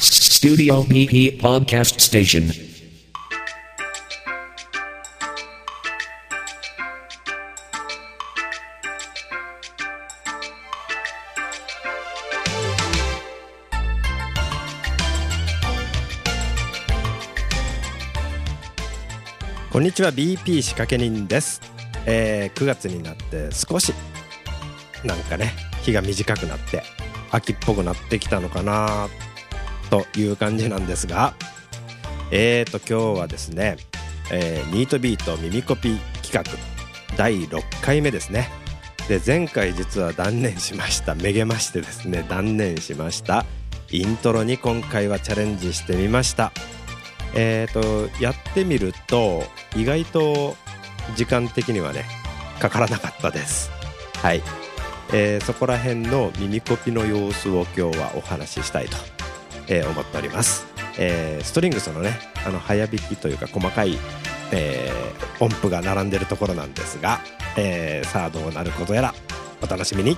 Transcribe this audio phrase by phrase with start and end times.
[0.00, 2.50] Studio PP Podcast Station.
[19.70, 21.60] こんにちは BP 仕掛け人です、
[22.06, 23.94] えー9月になって少し
[25.04, 25.52] なんかね
[25.82, 26.82] 日が短くなって
[27.32, 29.08] 秋っぽくなってきたのかな
[29.90, 31.34] という感じなんですが
[32.30, 33.76] えーと今日はですね、
[34.30, 36.44] えーニートビート耳コピ企画
[37.16, 38.48] 第6回目ですね。
[39.08, 41.14] で前回実は断念しました。
[41.14, 43.44] めげましてですね断念しました。
[43.90, 46.52] イントロに今回はチャレンジしてみました。
[47.34, 49.42] えー、とやってみると
[49.76, 50.56] 意外と
[51.16, 52.04] 時間的にはね
[52.60, 53.70] かからなかったです。
[54.22, 54.42] はい、
[55.12, 58.96] えーそこら辺の耳コピの様子を今日はお話ししたいと、
[59.68, 60.66] えー思っております、
[60.98, 63.98] えーストリングスのねあの早弾きというか細かい、
[64.52, 64.90] え
[65.40, 67.20] 音符が並んでるところなんですが、
[67.56, 69.14] えーさあどうなることやら
[69.62, 70.16] お楽しみに。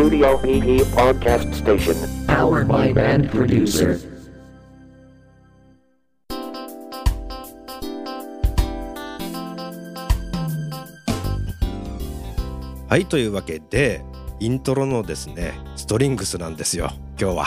[0.00, 1.92] Studio PP Podcast Station.
[2.26, 4.00] Powered by Band Producer.
[12.88, 14.02] はいというわけで
[14.40, 17.46] イントロのですねストリングスなんですよ今日は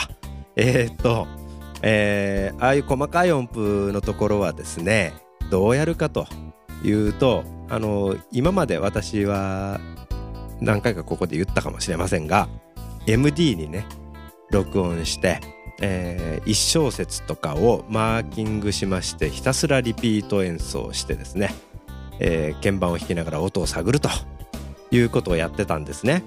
[0.54, 1.26] えー、っと
[1.82, 5.12] えーああいう細かい音符のところはですね
[5.50, 6.28] どうやるかと
[6.84, 9.80] いうとあの今まで私は
[10.60, 12.48] 何回かここで言ったかもしれませんが
[13.06, 13.86] MD にね
[14.50, 15.40] 録音して、
[15.80, 21.52] え1小節とかをマーキングしましてひたすらリピート演奏してですね、
[22.20, 24.08] えー鍵盤を弾きながら音を探ると
[24.90, 26.22] いうことをやってたんですね。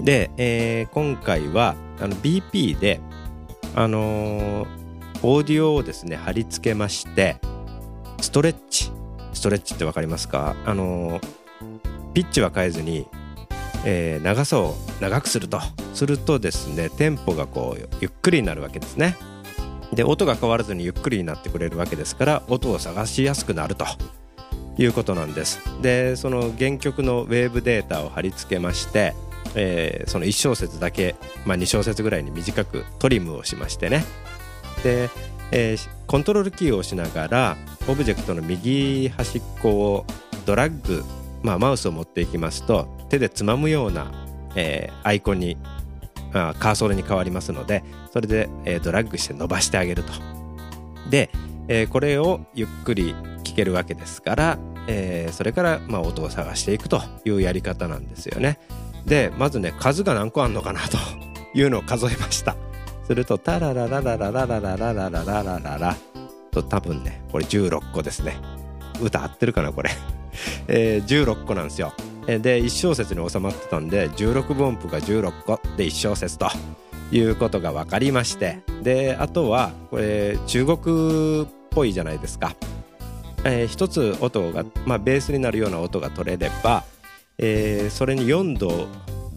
[0.00, 3.00] で、えー今回はあの BP で、
[3.74, 4.68] あのー
[5.22, 7.38] オーディオをですね貼り付けまして
[8.20, 8.90] ストレッチ
[9.32, 10.54] ストレッチってわかりますか？
[10.66, 11.26] あのー
[12.12, 13.06] ピッチは変えずに、
[13.86, 15.60] えー長さを長くすると。
[15.94, 19.16] するとですねテンポがこうゆっくりになるわけですね。
[19.92, 23.86] で音が変わらずにゆっくりになってくれるわけですから音を探しやすくなると。
[24.78, 25.60] いうことなんです。
[25.80, 29.14] でその原曲のウェーブデータを貼り付けまして、
[29.54, 31.14] えーその1小節だけ、
[31.46, 34.04] まあ、2小節ぐらいに短くトリムをしましてね。
[34.82, 35.08] で、
[35.50, 37.56] えーコントロールキーを押しながら
[37.88, 40.06] オブジェクトの右端っこを
[40.44, 41.04] ドラッグ、
[41.42, 44.10] まあ、マウスを持っていきますと手でつまむような、
[44.54, 45.56] えーアイコンに
[46.32, 50.12] あカーソルに変わりますのでそれで、えードラッグして伸ばしてあげると。
[51.10, 51.30] で、
[51.68, 54.58] えーこれをゆっくり聴けるわけですから、
[54.88, 58.58] えーそれから、まあ、音を探していくというやり方なんですよね。
[59.06, 60.98] でまずね数が何個あるのかなと
[61.54, 62.56] いうのを数えました。
[63.06, 65.96] するとタラララララララララララララララ
[66.50, 68.36] と多分ねこれ16個ですね。
[69.00, 69.90] 歌合ってるかなこれ、
[70.66, 71.92] えー16個なんですよ。
[72.26, 75.60] で1小節に収まってたんで16分音符が16個。
[75.76, 76.48] で1小節と
[77.12, 78.58] いうことが分かりまして。
[78.82, 82.54] であとはこれ中国っぽいじゃないですか、
[83.44, 86.84] えー一つ音が、まあ、ベースになるような音が取れれば、
[87.38, 88.86] えーそれに4度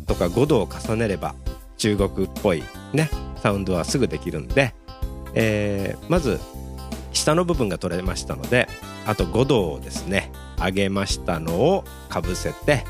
[0.07, 1.35] とか5度を重ねれば
[1.77, 2.63] 中国っぽい
[2.93, 4.73] ねサウンドはすぐできるんで、
[5.33, 6.39] えーまず
[7.11, 8.67] 下の部分が取れましたので
[9.05, 10.18] あと5度をですね
[10.59, 12.83] 上げましたのをかぶせて、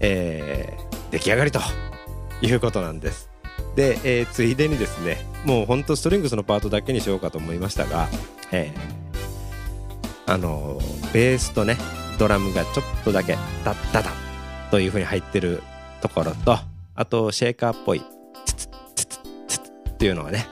[0.00, 1.58] えー出来上がりと
[2.40, 3.28] いうことなんです。
[3.74, 8.08] で、えーついでにですねもうほんとストリングスのパートだけにしようかと思いましたが、
[8.52, 10.78] えーあの
[11.12, 11.76] ベースとね
[12.18, 15.60] ドラムがちょっとだけダッダダッという風に入ってる
[16.02, 16.56] ところと
[16.94, 18.02] あとシェーカーっぽい
[18.46, 19.18] ツツツツ
[19.48, 20.46] ツツっていうのがね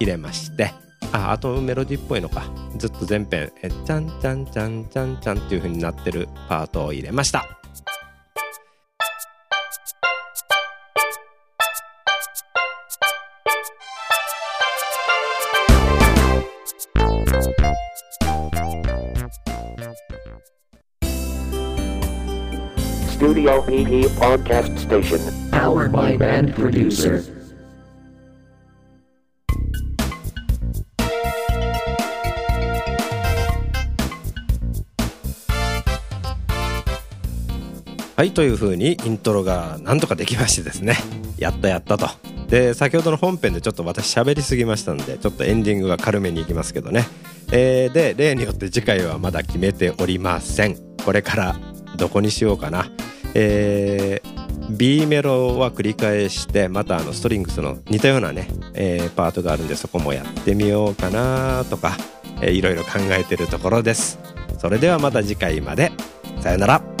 [0.00, 0.72] 入れまして
[1.12, 2.50] ああとメロディっぽいのか
[2.82, 7.46] ずっと全編えチャンチャンチャンチャンチャンっていう風になってるパートを入れました。
[23.16, 25.20] Studio PP Podcast Station.
[25.52, 27.41] Powered by Band Producer.
[38.22, 40.94] はいというふうにイントロがなんとかできましてですね。
[41.38, 42.08] やったやったと。
[42.46, 47.04] で先ほどの本編でちょっと私喋りすぎましたんでちょっとエンディングが軽めにいきますけどね、
[47.50, 50.76] えー、で例によって次回はまだ決めておりません。
[51.04, 51.56] これから
[51.96, 52.92] どこにしようかな。
[53.34, 61.96] えー、B メロは繰り返してまたあのストリングスの似たようなね、えー、パートがあるんでそこもやってみようかなとか、
[62.40, 64.20] えー、いろいろ考えてるところです。
[64.60, 65.90] それではまた次回まで。
[66.40, 66.91] さよなら。